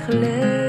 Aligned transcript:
être 0.00 0.59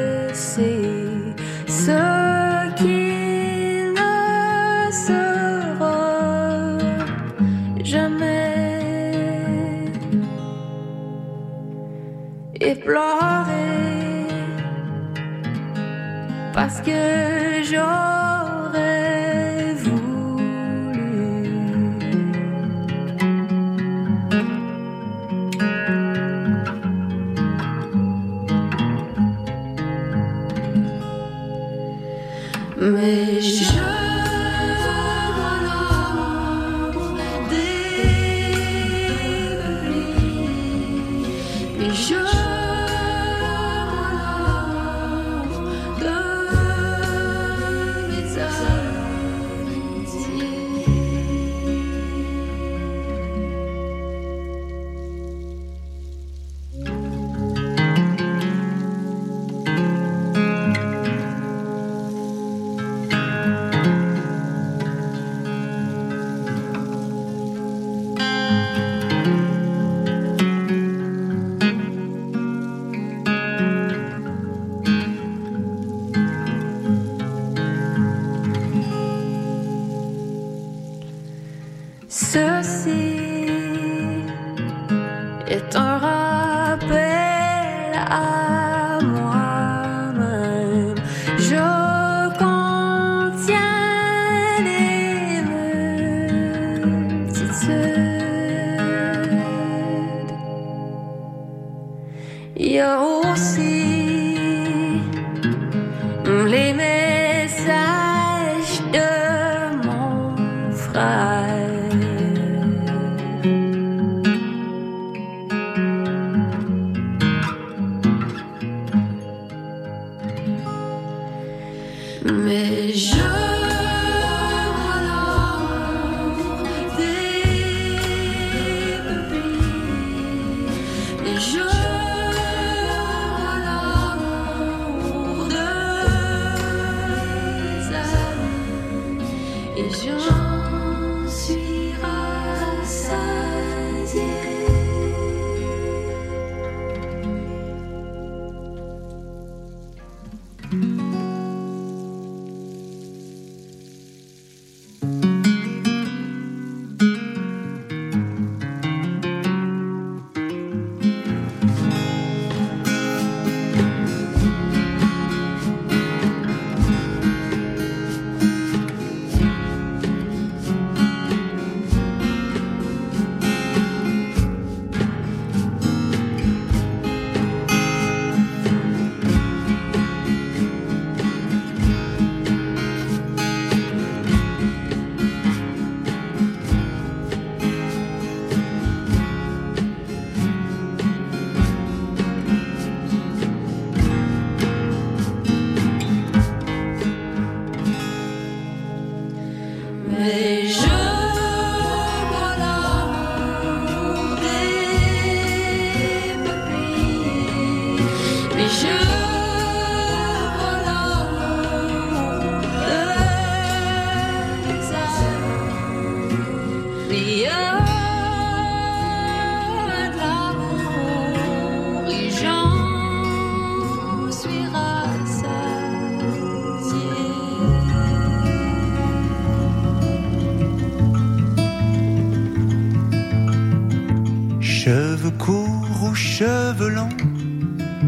Cheveux 235.32 235.38
courts 235.38 236.04
ou 236.04 236.16
cheveux 236.16 236.90
longs, 236.90 237.10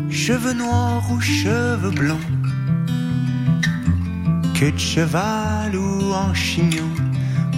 cheveux 0.09 0.53
noirs 0.53 1.03
ou 1.11 1.19
cheveux 1.21 1.91
blancs, 1.91 2.19
queue 4.53 4.71
de 4.71 4.77
cheval 4.77 5.75
ou 5.75 6.13
en 6.13 6.33
chignon, 6.33 6.89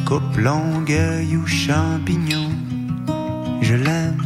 coupe 0.06 0.38
longueuil 0.38 1.38
ou 1.38 1.46
champignon, 1.48 2.50
je 3.62 3.76
l'aime 3.76 4.22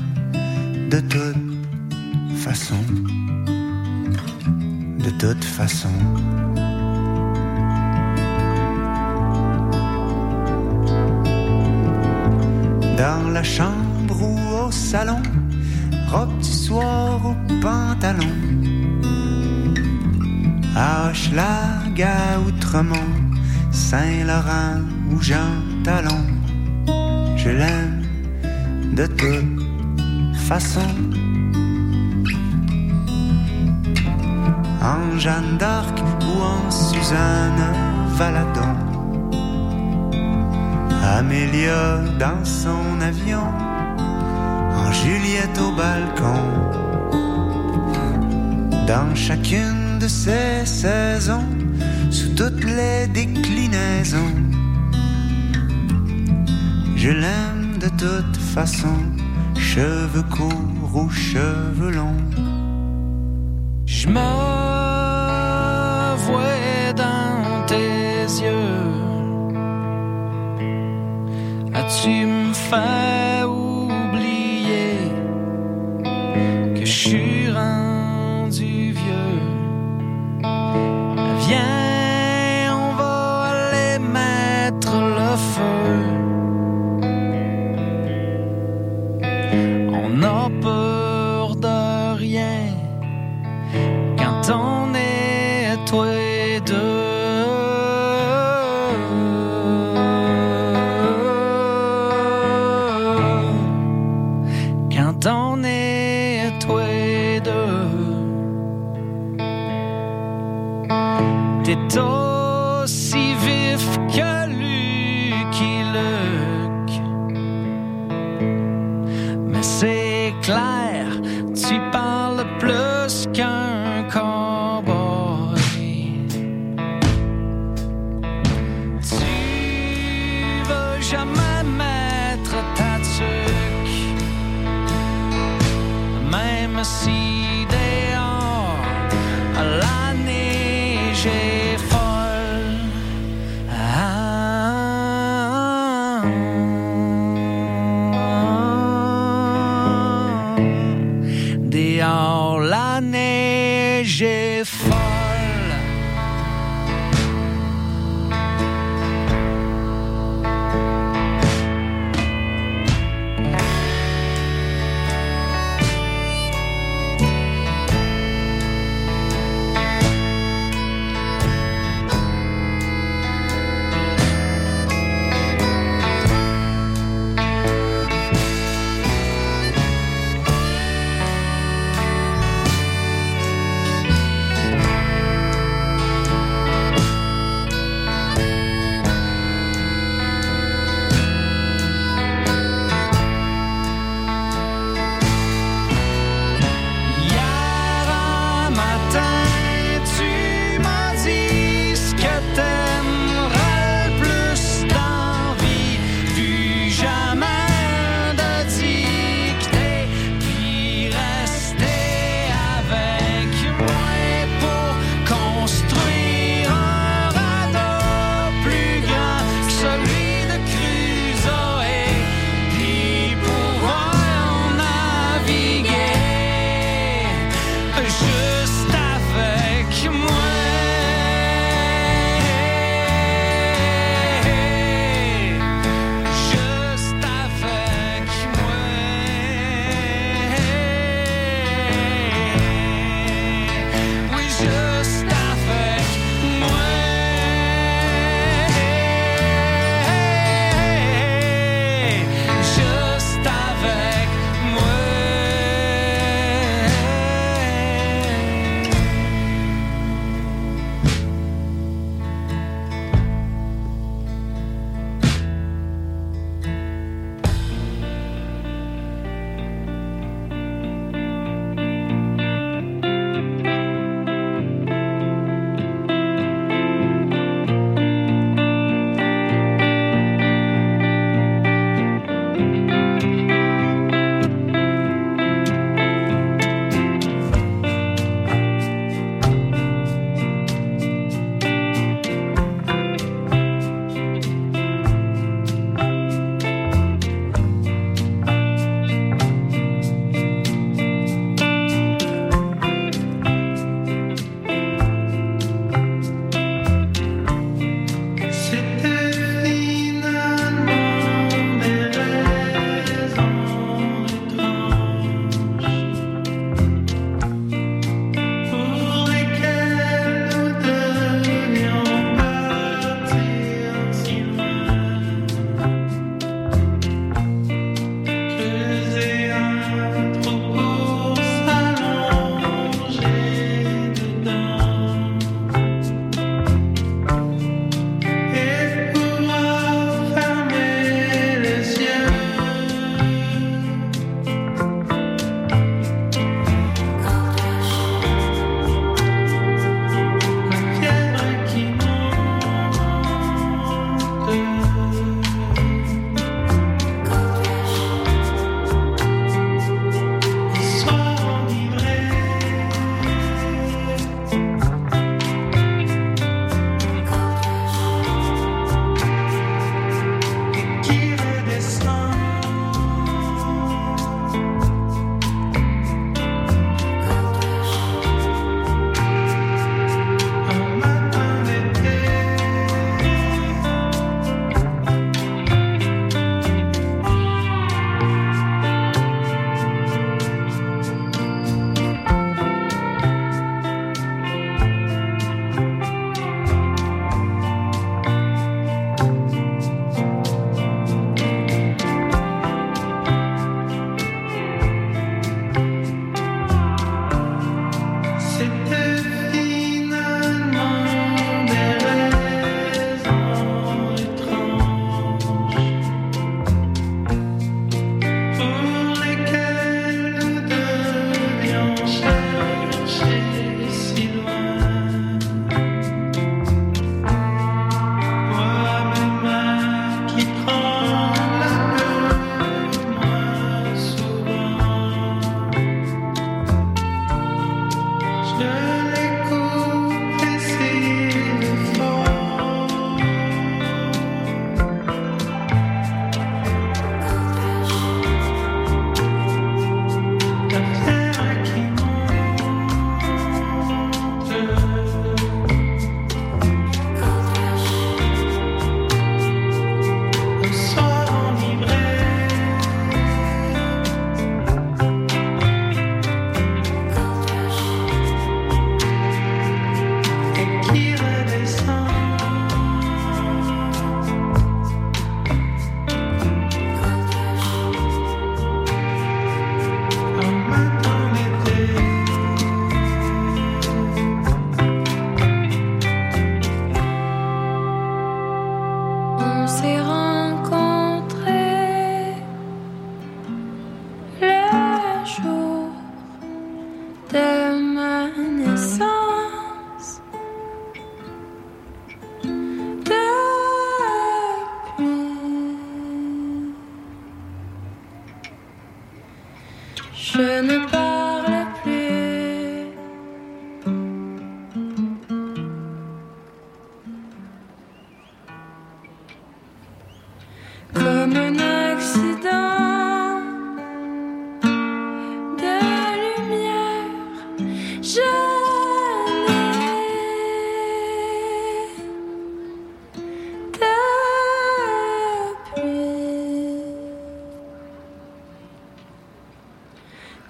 de 0.89 0.99
toute 0.99 2.37
façon, 2.37 2.83
de 4.97 5.09
toute 5.11 5.43
façon. 5.43 5.89
Dans 12.97 13.29
la 13.31 13.43
chambre 13.43 13.98
au 14.69 14.71
salon, 14.71 15.21
robe 16.11 16.37
du 16.37 16.53
soir 16.65 17.19
ou 17.25 17.35
pantalon. 17.59 18.33
À 20.75 21.09
Hochelaga, 21.09 22.17
Outremont, 22.45 23.11
Saint-Laurent 23.71 24.81
ou 25.11 25.19
Jean 25.21 25.53
Talon, 25.83 26.23
je 27.35 27.49
l'aime 27.49 28.01
de 28.93 29.05
toute 29.07 30.37
façon. 30.49 30.89
En 34.93 35.17
Jeanne 35.17 35.57
d'Arc 35.57 35.97
ou 36.27 36.35
en 36.55 36.69
Suzanne 36.69 37.65
Valadon. 38.17 38.75
Amélia 41.17 41.81
dans 42.19 42.45
son 42.45 43.01
avion, 43.01 43.51
Juliette 45.01 45.57
au 45.59 45.71
balcon. 45.71 46.69
dans 48.89 49.13
chacune 49.13 49.99
de 49.99 50.07
ces 50.07 50.65
saisons, 50.65 51.47
sous 52.09 52.29
toutes 52.35 52.63
les 52.63 53.07
déclinaisons. 53.07 54.35
Je 56.95 57.11
l'aime 57.11 57.77
de 57.79 57.89
toute 58.03 58.37
façon, 58.55 58.97
cheveux 59.55 60.23
courts 60.23 60.95
ou 60.95 61.07
cheveux 61.09 61.91
longs. 61.91 62.25
Je 63.85 64.07
me 64.07 64.29
vois 66.25 66.93
dans 66.95 67.65
tes 67.67 68.23
yeux. 68.43 68.89
As-tu 71.75 72.25
me 72.25 72.53
fait 72.53 73.28
On 90.11 90.17
n'a 90.17 90.49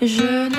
Je 0.01 0.47
ne 0.49 0.58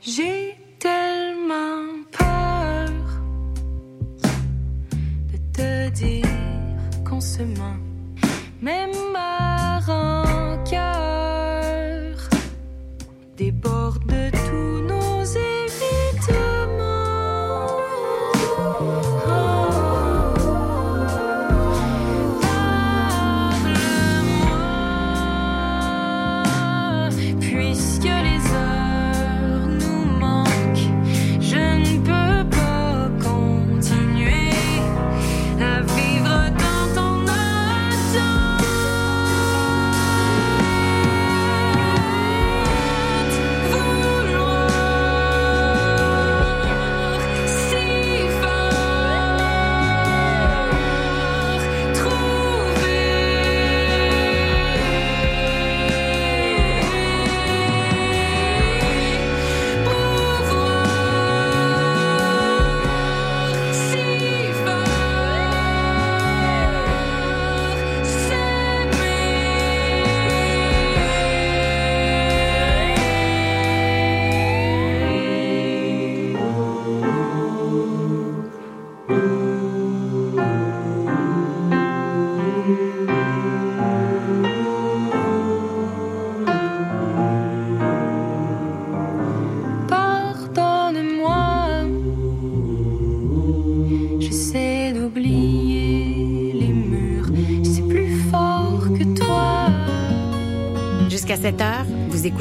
J'ai 0.00 0.56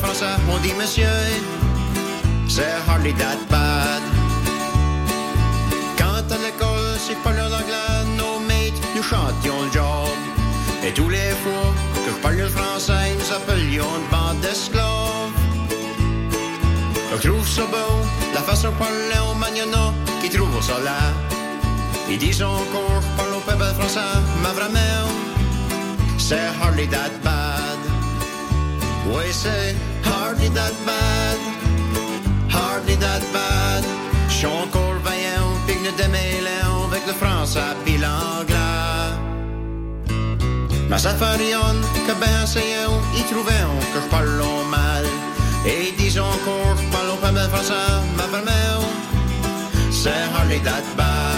pas 0.00 0.58
dit 0.62 0.74
monsieur, 0.74 1.06
c'est 2.48 2.74
hardly 2.88 3.12
that 3.14 3.38
bad. 3.48 4.02
Quand 5.98 6.34
à 6.34 6.38
l'école, 6.38 6.98
si 6.98 7.12
je 7.12 7.18
parlais 7.18 7.48
l'anglais, 7.48 8.16
nos 8.16 8.38
mates 8.40 8.80
nous 8.96 9.02
chantions 9.02 9.62
le 9.64 9.72
job. 9.72 10.16
Et 10.84 10.92
tous 10.92 11.08
les 11.08 11.30
fois 11.42 11.72
que 11.94 12.10
je 12.10 12.22
parlais 12.22 12.42
le 12.42 12.48
français, 12.48 13.14
nous 13.18 13.32
appelions 13.34 13.84
une 13.98 14.08
bande 14.10 14.40
d'esclaves. 14.40 15.32
Je 17.12 17.28
trouve 17.28 17.46
ça 17.46 17.62
beau, 17.62 17.92
la 18.34 18.40
façon 18.40 18.72
parler 18.72 19.20
au 19.30 19.34
magnana, 19.34 19.92
qui 20.22 20.30
trouve 20.30 20.62
ça 20.62 20.78
là. 20.84 21.00
Ils 22.08 22.18
disent 22.18 22.42
encore, 22.42 23.02
parle 23.16 23.34
au 23.34 23.40
peuple 23.40 23.74
français, 23.78 24.00
mais 24.42 24.54
vraiment, 24.54 25.08
c'est 26.18 26.48
hardly 26.62 26.88
that 26.88 27.12
bad. 27.22 27.78
Oui, 29.12 29.24
c'est 29.32 29.74
hardly 30.04 30.48
that 30.50 30.74
bad, 30.86 31.38
hardly 32.48 32.96
that 32.96 33.22
bad. 33.32 33.84
Je 34.28 34.34
suis 34.34 34.46
encore 34.46 34.98
vaillant, 35.04 35.52
puis 35.66 35.76
nous 35.84 35.96
démêlons 35.96 36.84
avec 36.90 37.06
le 37.06 37.12
français 37.12 37.74
puis 37.84 37.96
l'anglais. 37.98 38.56
Mais 40.88 40.98
ça 40.98 41.10
fait 41.10 41.38
que 42.06 42.12
ben 42.20 42.42
essayons, 42.42 43.00
ils 43.16 43.24
trouvent 43.24 43.46
que 43.92 44.00
je 44.04 44.08
parle 44.10 44.42
mal. 44.70 45.04
Et 45.66 45.88
ils 45.88 45.96
disent 45.96 46.18
encore, 46.18 46.74
je 46.76 46.86
parle 46.90 47.18
pas 47.20 47.32
mal 47.32 47.48
français, 47.50 47.74
mais 48.16 48.28
vraiment, 48.32 48.86
c'est 49.90 50.22
hardly 50.34 50.58
that 50.60 50.82
bad. 50.96 51.29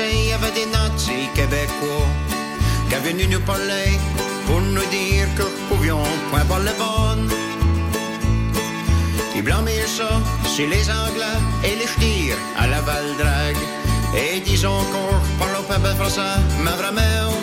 Il 0.00 0.28
y 0.28 0.32
avait 0.32 0.52
des 0.52 0.66
nazis 0.66 1.28
québécois 1.34 2.06
qui 2.88 2.94
avaient 2.94 3.12
venu 3.12 3.26
nous 3.26 3.40
parler 3.40 3.98
pour 4.46 4.60
nous 4.60 4.86
dire 4.90 5.26
que 5.36 5.42
nous 5.42 5.66
pouvions 5.68 6.02
point 6.30 6.44
parler 6.44 6.72
bonne. 6.78 7.28
Ils 9.34 9.42
blâmaient 9.42 9.86
ça 9.86 10.08
sur 10.46 10.68
les 10.68 10.88
Anglais 10.90 11.40
et 11.64 11.74
les 11.76 11.86
ch'tirs 11.86 12.36
à 12.58 12.66
la 12.66 12.80
Val-Drague. 12.80 13.64
Et 14.16 14.40
disons 14.40 14.78
encore, 14.84 15.20
parlons 15.38 15.62
pas 15.64 15.78
bel 15.78 15.94
français, 15.96 16.38
mais 16.64 16.76
vraiment, 16.82 17.34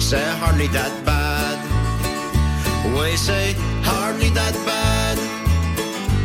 c'est 0.00 0.28
hardly 0.42 0.68
that 0.68 0.94
bad. 1.04 1.58
Oui, 2.94 3.10
c'est 3.16 3.56
hardly 3.84 4.30
that 4.32 4.56
bad, 4.64 5.18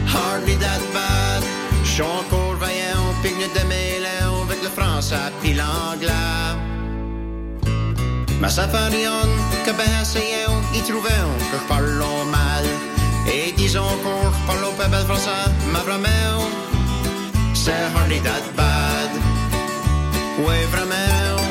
hardly 0.08 0.56
that 0.58 0.84
bad. 0.94 1.44
Je 1.84 1.90
suis 1.90 2.02
encore 2.02 2.56
vaillant, 2.56 3.14
démêlons 3.54 4.04
avec 4.04 4.33
le 4.64 4.70
français 4.70 5.32
puis 5.42 5.54
l'anglais. 5.54 6.12
Mais 8.42 8.50
ça 8.50 8.68
fait 8.68 8.98
rien 8.98 9.22
que 9.66 9.72
ben 9.72 9.94
essayons 10.02 10.58
hein, 10.58 10.78
y 10.78 10.82
trouver 10.82 11.22
que 11.52 11.58
je 11.62 11.68
parle 11.68 12.04
mal. 12.32 12.66
Et 13.34 13.52
disons 13.54 13.92
qu'on 14.04 14.32
parle 14.48 14.76
pas 14.78 14.88
bel 14.88 15.06
français, 15.06 15.52
mais 15.72 15.80
vraiment, 15.80 16.48
c'est 17.54 17.84
hardly 17.96 18.20
that 18.22 18.46
bad. 18.58 19.12
Ouais, 20.46 20.66
vraiment, 20.72 21.42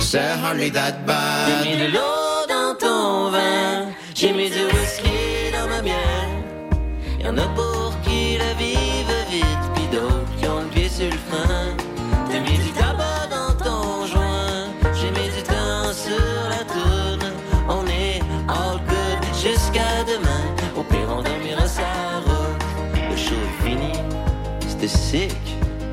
c'est 0.00 0.32
hardly 0.44 0.70
that 0.70 1.04
bad. 1.06 1.64
J'ai 1.64 1.70
mis 1.70 1.76
de 1.82 1.92
l'eau 1.92 2.46
dans 2.48 2.74
ton 2.78 3.30
vin, 3.30 3.88
j'ai 4.14 4.32
mis 4.32 4.50
de 4.50 4.79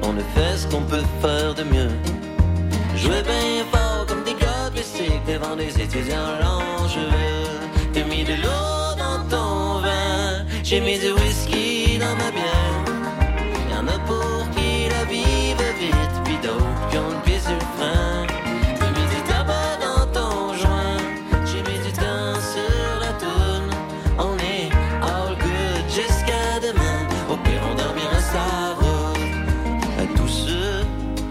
on 0.04 0.14
ne 0.14 0.22
fait 0.36 0.58
ce 0.58 0.68
qu'on 0.68 0.82
peut 0.82 1.04
faire 1.22 1.56
de 1.56 1.64
mieux. 1.64 1.90
Jouer 2.96 3.24
bien 3.24 3.66
fort 3.72 4.06
comme 4.08 4.24
des 4.24 4.34
globes 4.34 4.74
mystiques 4.76 5.26
devant 5.28 5.56
des 5.56 5.82
étudiants 5.82 6.38
langeveux. 6.40 7.94
T'as 7.94 8.04
mis 8.04 8.24
de 8.24 8.34
l'eau 8.34 8.96
dans 8.98 9.28
ton 9.30 9.80
vin, 9.82 10.46
j'ai 10.64 10.80
mis 10.82 11.00
du 11.00 11.12
whisky 11.14 11.98
dans 11.98 12.16
ma 12.16 12.30
bière. 12.32 12.77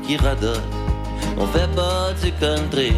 qui 0.07 0.17
radote. 0.17 0.63
On 1.39 1.47
fait 1.47 1.69
pas 1.75 2.15
country, 2.41 2.93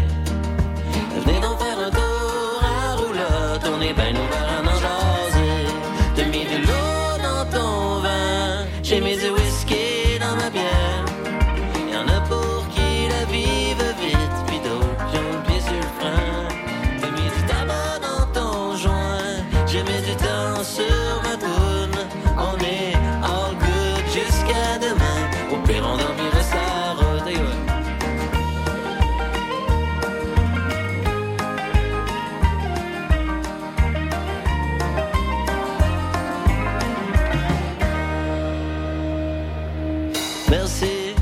Merci, 40.51 41.15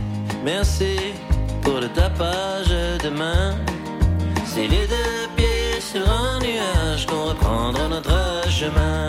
merci 0.45 0.97
pour 1.63 1.81
le 1.81 1.89
tapage 1.89 2.69
demain. 3.03 3.57
C'est 4.45 4.69
les 4.69 4.87
deux 4.87 5.29
pieds 5.37 5.81
sur 5.81 6.09
un 6.09 6.39
nuage 6.39 7.07
qu'on 7.07 7.25
reprendra 7.31 7.89
notre 7.89 8.49
chemin. 8.49 9.09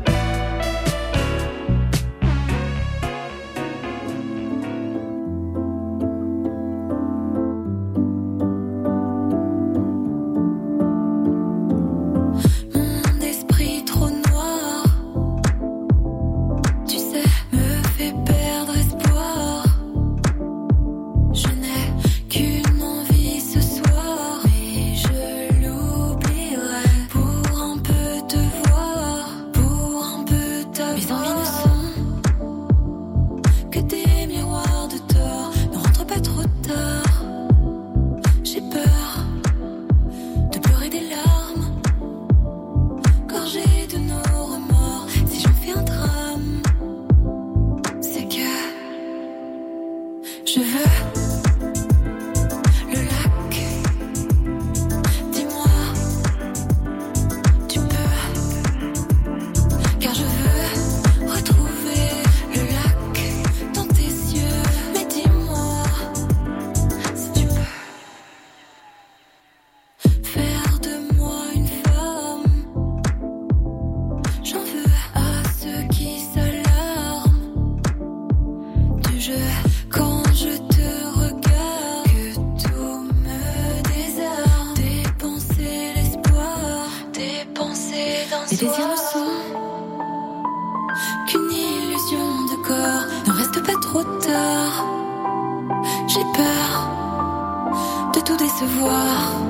我。 98.83 99.40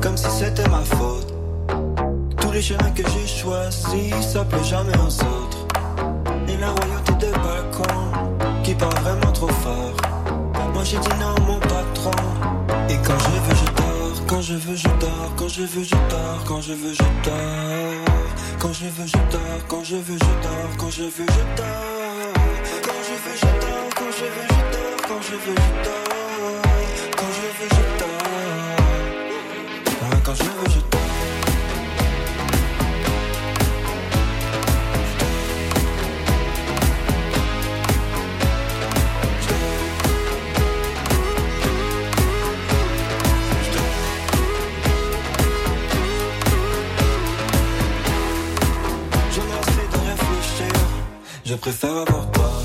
comme 0.00 0.16
si 0.16 0.30
c'était 0.30 0.68
ma 0.68 0.82
faute. 0.82 1.32
Tous 2.40 2.52
les 2.52 2.62
chemins 2.62 2.90
que 2.90 3.02
j'ai 3.02 3.26
choisis 3.26 4.14
s'appellent 4.20 4.64
jamais 4.64 4.96
aux 4.98 5.20
autres. 5.24 5.66
Et 6.48 6.56
la 6.56 6.70
royauté 6.70 7.12
de 7.26 7.32
balcon 7.32 7.94
qui 8.62 8.74
parle 8.74 8.94
vraiment 8.98 9.32
trop 9.32 9.48
fort. 9.48 9.96
Moi 10.72 10.84
j'ai 10.84 10.98
dit 10.98 11.08
non, 11.20 11.34
mon 11.46 11.58
patron. 11.60 12.10
Et 12.88 12.96
quand 13.06 13.18
je 13.18 13.30
veux, 13.46 13.74
dors. 13.76 14.26
Quand 14.26 14.42
je 14.42 14.54
veux, 14.54 14.76
je 14.76 14.88
dors. 15.00 15.32
Quand 15.36 15.48
je 15.48 15.62
veux, 15.62 15.84
je 15.84 15.96
dors. 16.10 16.44
Quand 16.46 16.60
je 16.60 16.72
veux, 16.72 16.92
je 16.92 17.04
dors. 17.24 18.04
Quand 18.58 18.72
je 18.72 18.84
veux, 18.84 19.06
je 19.06 19.18
dors. 19.30 19.66
Quand 19.68 19.82
je 19.82 19.96
veux, 19.96 20.18
je 20.18 20.32
dors. 20.42 20.76
Quand 20.78 20.90
je 20.90 21.04
veux, 21.06 21.28
je 21.28 21.44
dors. 21.56 21.70
Quand 22.86 23.00
je 23.00 23.14
veux, 23.14 23.36
je 23.36 23.46
dors. 23.66 23.90
Quand 23.96 24.10
je 24.18 24.24
veux, 24.24 24.46
je 24.48 24.66
dors. 24.72 25.08
Quand 25.08 25.22
je 25.22 25.34
veux, 25.34 25.54
je 25.54 25.84
dors. 25.84 26.23
je 30.34 30.42
veux, 30.42 30.70
je 30.70 30.94
Je 51.46 51.54
préfère 51.54 51.96
avoir 51.96 52.30
tort 52.32 52.62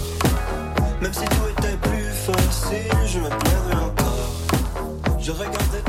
Même 1.01 1.13
si 1.13 1.19
tout 1.25 1.47
était 1.57 1.77
plus 1.77 2.09
facile 2.25 2.91
Je 3.05 3.19
me 3.19 3.29
plairais 3.29 3.83
encore. 3.83 5.19
Je 5.19 5.31
regardais 5.31 5.88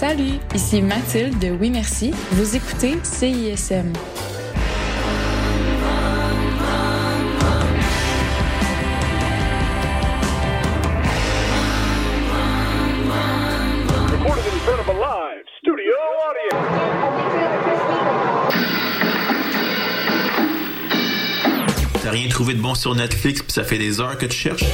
Salut, 0.00 0.40
ici 0.54 0.80
Mathilde 0.80 1.38
de 1.40 1.50
Oui 1.50 1.68
Merci. 1.68 2.14
Vous 2.30 2.56
écoutez 2.56 2.96
CISM. 3.02 3.92
T'as 22.02 22.10
rien 22.10 22.26
trouvé 22.30 22.54
de 22.54 22.62
bon 22.62 22.74
sur 22.74 22.94
Netflix 22.94 23.42
puis 23.42 23.52
ça 23.52 23.64
fait 23.64 23.76
des 23.76 24.00
heures 24.00 24.16
que 24.16 24.24
tu 24.24 24.38
cherches? 24.38 24.64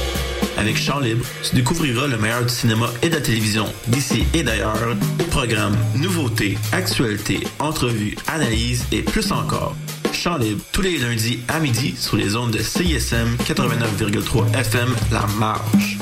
Avec 0.57 0.75
Chant 0.75 0.99
Libre, 0.99 1.23
tu 1.43 1.55
découvriras 1.55 2.07
le 2.07 2.17
meilleur 2.17 2.43
du 2.43 2.49
cinéma 2.49 2.87
et 3.01 3.09
de 3.09 3.15
la 3.15 3.21
télévision 3.21 3.65
d'ici 3.87 4.25
et 4.33 4.43
d'ailleurs. 4.43 4.75
Programmes, 5.29 5.77
nouveautés, 5.95 6.57
actualités, 6.71 7.41
entrevues, 7.59 8.15
analyses 8.27 8.85
et 8.91 9.03
plus 9.03 9.31
encore. 9.31 9.75
Chant 10.11 10.37
Libre, 10.37 10.61
tous 10.71 10.81
les 10.81 10.97
lundis 10.97 11.39
à 11.47 11.59
midi 11.59 11.95
sur 11.95 12.17
les 12.17 12.35
ondes 12.35 12.51
de 12.51 12.59
CISM 12.59 13.35
89,3 13.45 14.57
FM 14.57 14.89
La 15.11 15.25
Marge. 15.37 15.97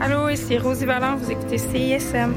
Allô, 0.00 0.30
ici 0.30 0.56
Rosie 0.56 0.86
Vallant, 0.86 1.16
vous 1.16 1.30
écoutez 1.30 1.58
CISM. 1.58 2.32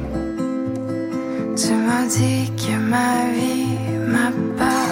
Tu 1.56 1.72
m'as 1.74 2.06
dit 2.08 2.52
que 2.58 2.76
ma 2.78 3.32
vie 3.32 3.78
m'appartenait. 4.12 4.83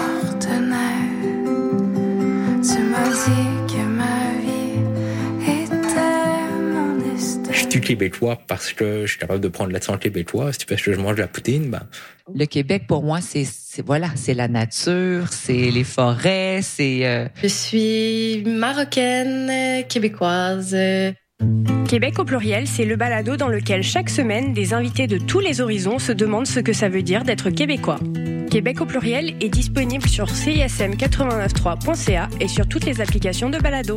Québécois 7.82 8.38
parce 8.48 8.72
que 8.72 9.02
je 9.04 9.10
suis 9.10 9.18
capable 9.18 9.40
de 9.40 9.48
prendre 9.48 9.70
l'accent 9.72 9.98
québécois. 9.98 10.50
C'est 10.52 10.66
parce 10.66 10.80
que 10.80 10.94
je 10.94 10.98
mange 10.98 11.16
de 11.16 11.20
la 11.20 11.28
poutine, 11.28 11.68
ben. 11.70 11.82
Le 12.34 12.46
Québec, 12.46 12.84
pour 12.88 13.02
moi, 13.02 13.20
c'est 13.20 13.44
c'est- 13.44 13.84
voilà, 13.84 14.08
c'est 14.14 14.32
la 14.34 14.48
nature, 14.48 15.28
c'est 15.30 15.70
les 15.70 15.84
forêts, 15.84 16.60
c'est. 16.62 17.06
euh, 17.06 17.26
Je 17.42 17.48
suis 17.48 18.42
marocaine, 18.46 19.84
québécoise. 19.88 20.74
Québec 21.88 22.18
au 22.20 22.24
pluriel, 22.24 22.66
c'est 22.68 22.84
le 22.84 22.94
balado 22.96 23.36
dans 23.36 23.48
lequel 23.48 23.82
chaque 23.82 24.08
semaine, 24.08 24.52
des 24.54 24.72
invités 24.74 25.06
de 25.08 25.18
tous 25.18 25.40
les 25.40 25.60
horizons 25.60 25.98
se 25.98 26.12
demandent 26.12 26.46
ce 26.46 26.60
que 26.60 26.72
ça 26.72 26.88
veut 26.88 27.02
dire 27.02 27.24
d'être 27.24 27.50
québécois. 27.50 27.98
Québec 28.50 28.80
au 28.80 28.86
pluriel 28.86 29.34
est 29.40 29.48
disponible 29.48 30.08
sur 30.08 30.26
cism893.ca 30.30 32.28
et 32.40 32.48
sur 32.48 32.68
toutes 32.68 32.84
les 32.84 33.00
applications 33.00 33.50
de 33.50 33.58
balado. 33.58 33.96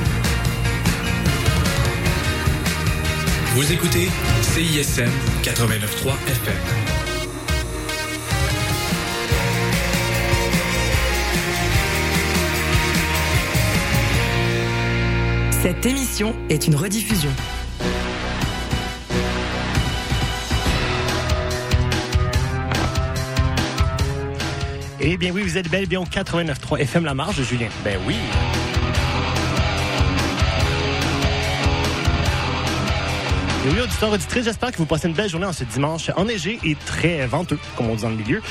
Vous 3.53 3.69
écoutez 3.69 4.07
CISM 4.43 5.09
89.3 5.43 6.13
FM. 6.25 6.55
Cette 15.51 15.85
émission 15.85 16.33
est 16.49 16.65
une 16.67 16.77
rediffusion. 16.77 17.29
Eh 25.01 25.17
bien 25.17 25.31
oui, 25.33 25.41
vous 25.41 25.57
êtes 25.57 25.69
bel 25.69 25.83
et 25.83 25.87
bien 25.87 25.99
au 25.99 26.05
89.3 26.05 26.79
FM 26.79 27.03
La 27.03 27.13
Marge, 27.13 27.43
Julien. 27.43 27.67
Ben 27.83 27.99
oui. 28.07 28.15
Et 33.63 33.69
oui, 33.69 33.79
auditeurs, 33.79 34.11
auditrices, 34.11 34.45
j'espère 34.45 34.71
que 34.71 34.77
vous 34.77 34.87
passez 34.87 35.07
une 35.07 35.13
belle 35.13 35.29
journée 35.29 35.45
en 35.45 35.53
ce 35.53 35.63
dimanche 35.63 36.09
enneigé 36.15 36.57
et 36.63 36.75
très 36.83 37.27
venteux, 37.27 37.59
comme 37.75 37.91
on 37.91 37.95
dit 37.95 38.01
dans 38.01 38.09
le 38.09 38.15
milieu. 38.15 38.41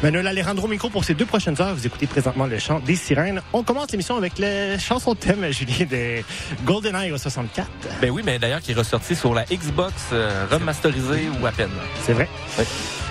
Manuel 0.00 0.28
Alejandro 0.28 0.68
Micro 0.68 0.88
pour 0.88 1.02
ces 1.02 1.14
deux 1.14 1.26
prochaines 1.26 1.60
heures. 1.60 1.74
Vous 1.74 1.88
écoutez 1.88 2.06
présentement 2.06 2.46
le 2.46 2.56
chant 2.60 2.78
des 2.78 2.94
sirènes. 2.94 3.42
On 3.52 3.64
commence 3.64 3.90
l'émission 3.90 4.16
avec 4.16 4.38
la 4.38 4.78
chanson 4.78 5.16
thème, 5.16 5.50
Julien, 5.50 5.86
de 5.90 6.22
GoldenEye 6.64 7.10
au 7.10 7.18
64. 7.18 7.68
Ben 8.00 8.10
oui, 8.10 8.22
mais 8.24 8.38
d'ailleurs, 8.38 8.60
qui 8.60 8.70
est 8.70 8.74
ressorti 8.76 9.16
sur 9.16 9.34
la 9.34 9.44
Xbox 9.44 9.92
euh, 10.12 10.46
remasterisée 10.48 11.28
ou 11.42 11.46
à 11.46 11.50
peine. 11.50 11.70
C'est 12.04 12.12
vrai. 12.12 12.28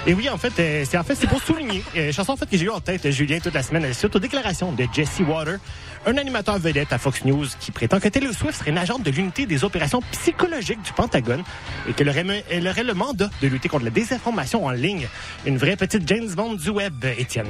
Et 0.07 0.13
oui, 0.13 0.29
en 0.29 0.37
fait, 0.37 0.53
euh, 0.59 0.85
c'est 0.89 0.97
en 0.97 1.03
fait 1.03 1.15
c'est 1.15 1.27
pour 1.27 1.41
souligner. 1.41 1.83
Euh, 1.97 2.13
chanson 2.13 2.31
en 2.31 2.37
fait 2.37 2.49
que 2.49 2.55
j'ai 2.55 2.65
eu 2.65 2.69
en 2.69 2.79
tête, 2.79 3.11
Julien, 3.11 3.39
toute 3.39 3.53
la 3.53 3.63
semaine, 3.63 3.93
suite 3.93 4.15
aux 4.15 4.19
déclarations 4.19 4.71
de 4.71 4.85
Jesse 4.93 5.19
Water, 5.27 5.57
un 6.05 6.17
animateur 6.17 6.57
vedette 6.59 6.91
à 6.93 6.97
Fox 6.97 7.23
News 7.25 7.45
qui 7.59 7.71
prétend 7.71 7.99
que 7.99 8.07
Taylor 8.07 8.33
Swift 8.33 8.59
serait 8.59 8.71
une 8.71 8.77
agente 8.77 9.03
de 9.03 9.11
l'unité 9.11 9.45
des 9.45 9.63
opérations 9.63 10.01
psychologiques 10.11 10.81
du 10.81 10.93
Pentagone 10.93 11.43
et 11.87 11.93
qu'elle 11.93 12.09
aurait, 12.09 12.23
me- 12.23 12.41
elle 12.49 12.67
aurait 12.67 12.83
le 12.83 12.93
mandat 12.93 13.29
de 13.41 13.47
lutter 13.47 13.69
contre 13.69 13.85
la 13.85 13.91
désinformation 13.91 14.65
en 14.65 14.71
ligne. 14.71 15.07
Une 15.45 15.57
vraie 15.57 15.75
petite 15.75 16.07
James 16.07 16.29
Bond 16.29 16.53
du 16.53 16.69
web, 16.69 17.03
Étienne. 17.17 17.47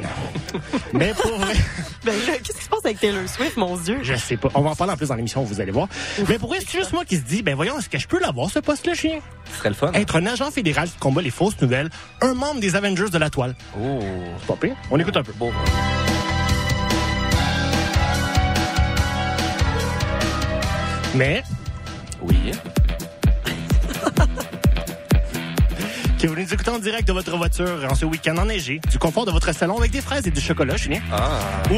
Mais 0.93 1.13
pour 1.13 1.37
vrai, 1.37 1.53
Ben 2.05 2.13
là, 2.27 2.33
qu'est-ce 2.43 2.57
qui 2.57 2.63
se 2.63 2.69
passe 2.69 2.85
avec 2.85 2.99
Taylor 2.99 3.27
Swift, 3.27 3.57
mon 3.57 3.75
Dieu? 3.77 3.99
je 4.03 4.15
sais 4.15 4.37
pas. 4.37 4.49
On 4.55 4.61
va 4.61 4.69
en 4.71 4.75
parler 4.75 4.93
en 4.93 4.97
plus 4.97 5.07
dans 5.09 5.15
l'émission, 5.15 5.43
vous 5.43 5.59
allez 5.61 5.71
voir. 5.71 5.87
Mais 6.27 6.39
pour 6.39 6.49
vrai, 6.49 6.59
c'est 6.65 6.77
juste 6.79 6.93
moi 6.93 7.03
qui 7.05 7.17
se 7.17 7.21
dis, 7.23 7.43
ben 7.43 7.55
voyons, 7.55 7.77
est-ce 7.77 7.89
que 7.89 7.99
je 7.99 8.07
peux 8.07 8.19
l'avoir, 8.19 8.49
ce 8.49 8.59
poste-là, 8.59 8.93
chien? 8.95 9.19
Ce 9.51 9.57
serait 9.59 9.69
le 9.69 9.75
fun. 9.75 9.91
Être 9.93 10.15
un 10.17 10.25
agent 10.25 10.49
fédéral 10.51 10.89
qui 10.89 10.97
combat 10.97 11.21
les 11.21 11.29
fausses 11.31 11.59
nouvelles, 11.61 11.89
un 12.21 12.33
membre 12.33 12.59
des 12.61 12.75
Avengers 12.75 13.09
de 13.11 13.17
la 13.17 13.29
toile. 13.29 13.55
Oh. 13.79 13.99
C'est 14.39 14.47
pas 14.47 14.55
pire. 14.55 14.75
On 14.91 14.99
écoute 14.99 15.17
un 15.17 15.23
peu. 15.23 15.33
Bon. 15.37 15.51
Mais. 21.15 21.43
Oui. 22.21 22.51
Que 26.19 26.27
vous 26.27 26.35
nous 26.35 26.53
écoutez 26.53 26.69
en 26.69 26.79
direct 26.79 27.07
de 27.07 27.13
votre 27.13 27.37
voiture 27.37 27.87
en 27.89 27.95
ce 27.95 28.03
week-end 28.03 28.35
enneigé, 28.35 28.81
du 28.91 28.99
confort 28.99 29.25
de 29.25 29.31
votre 29.31 29.53
salon 29.55 29.77
avec 29.77 29.91
des 29.91 30.01
fraises 30.01 30.27
et 30.27 30.31
du 30.31 30.41
chocolat, 30.41 30.75
Julien. 30.75 30.99
Ah. 31.13 31.39
Ou 31.71 31.75